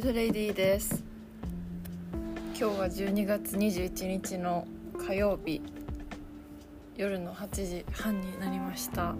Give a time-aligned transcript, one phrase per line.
[0.00, 1.04] トレディです。
[2.12, 4.66] 今日は12月21日の
[4.98, 5.62] 火曜日。
[6.96, 9.14] 夜の8時半になりました。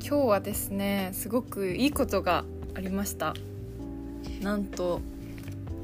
[0.00, 2.44] 今日はですねすごくいいことが
[2.76, 3.34] ありました。
[4.40, 5.00] なんと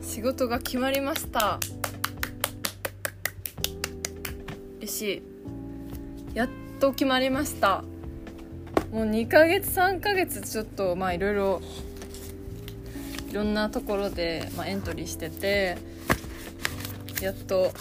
[0.01, 1.59] 仕事が決まりました。
[4.79, 5.23] 嬉し
[6.32, 6.37] い。
[6.37, 6.48] やっ
[6.79, 7.82] と決まりました。
[8.93, 11.60] もう2ヶ月3ヶ月ちょっとまあいろいろ
[13.34, 15.77] いろんなところで、まあ、エントリーしてて
[17.20, 17.73] やっと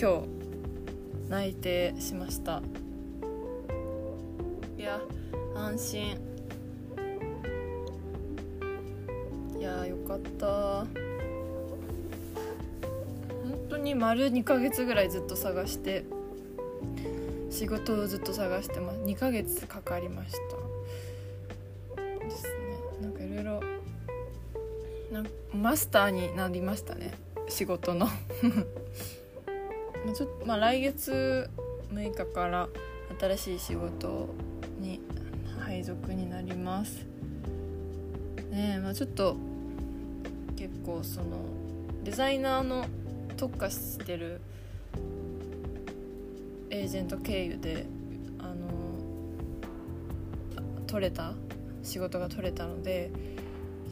[0.00, 2.62] 今日内定しました。
[4.78, 5.00] いや
[5.56, 6.16] 安心。
[9.58, 10.46] いやよかった。
[10.46, 10.86] 本
[13.70, 16.04] 当に丸2ヶ月ぐらいずっと探して
[17.50, 19.00] 仕事をずっと探してます。
[19.00, 20.69] 2ヶ月かかりました。
[25.22, 27.12] なマスターになりましたね。
[27.48, 28.06] 仕事の。
[28.06, 28.12] ま
[30.14, 31.50] ちょっとまあ来月
[31.92, 32.68] 6日から
[33.18, 34.28] 新しい仕事
[34.78, 35.00] に
[35.58, 37.04] 配属になります。
[38.50, 39.36] ねえまあちょっと
[40.56, 41.44] 結構その
[42.04, 42.86] デザイナーの
[43.36, 44.40] 特化してる
[46.70, 47.86] エージェント経由で
[48.38, 48.68] あの
[50.86, 51.34] 取れた
[51.82, 53.10] 仕事が取れたので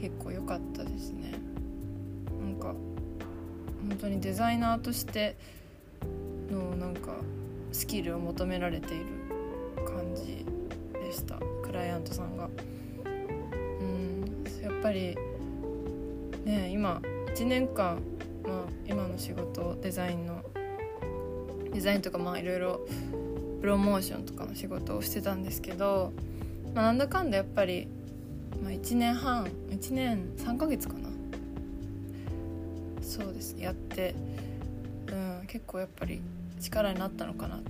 [0.00, 1.32] 結構良かったですね。
[2.40, 2.74] なんか
[3.88, 5.36] 本当にデザイナーとして
[6.50, 7.12] のなんか
[7.72, 9.06] スキルを求められている
[9.86, 10.44] 感じ
[10.94, 11.38] でした。
[11.62, 12.48] クライアントさんが。
[13.04, 14.44] うん。
[14.62, 15.16] やっぱり
[16.44, 17.00] ね今
[17.34, 18.00] 1年間、
[18.44, 20.42] まあ、今の仕事デザインの
[21.72, 22.80] デザインとかまあいろいろ
[23.60, 26.12] プロモーションとかの仕事をしてたんですけど、
[26.74, 27.88] まあ、なんだかんだやっぱり、
[28.62, 31.08] まあ、1年半1年3ヶ月かな。
[33.00, 33.64] そうですね。
[33.64, 34.14] やって、
[35.08, 36.20] うん、結構やっぱり
[36.60, 37.62] 力になったのかなと。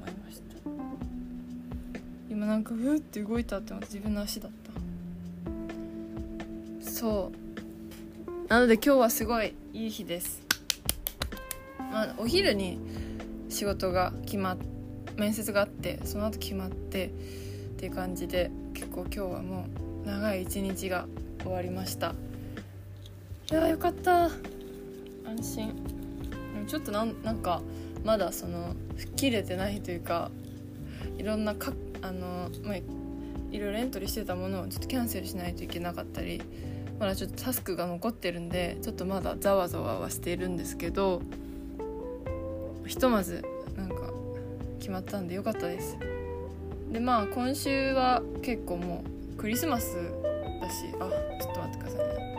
[0.00, 0.44] 思いました。
[2.30, 4.52] 今なんかふって動いたって思って自分の足だっ
[6.82, 6.90] た。
[6.90, 8.48] そう。
[8.48, 10.42] なので今日はすごいいい日です。
[11.78, 12.78] まあ、お昼に
[13.48, 14.58] 仕事が決まっ
[15.16, 17.12] 面接があってその後決まって
[17.82, 19.66] っていう感じで結構今日はも
[20.04, 21.08] う長い一日が
[21.40, 22.14] 終わりました。
[23.50, 24.26] いやよかった。
[24.26, 25.74] 安心。
[26.68, 27.60] ちょっとなんなんか
[28.04, 30.30] まだその吹っ切れてないというか
[31.18, 31.72] いろんなか
[32.02, 32.84] あの、まあ、い
[33.58, 36.40] ろいろエントリーしてたものをちょっとキャンセルしないといけなかったり
[37.00, 41.20] まだちょっとタスクが残ってるんでちょっとまだざわざわはしているんですけど
[42.86, 43.44] ひとまず
[43.76, 44.12] なんか
[44.78, 45.98] 決まったんでよかったです。
[46.92, 49.02] でまあ今週は結構も
[49.34, 49.96] うクリスマス
[50.60, 50.84] だし。
[51.00, 51.08] あ
[51.40, 52.31] ちょっと待ってくださいね。